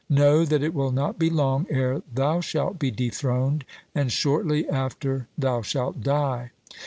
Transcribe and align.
Know 0.09 0.45
that 0.45 0.63
it 0.63 0.73
will 0.73 0.89
not 0.89 1.19
be 1.19 1.29
long 1.29 1.67
ere 1.69 2.01
thou 2.11 2.41
shalt 2.41 2.79
be 2.79 2.89
dethroned, 2.89 3.63
and 3.93 4.11
shortly 4.11 4.67
after 4.67 5.27
thou 5.37 5.61
shalt 5.61 6.01
die!' 6.01 6.49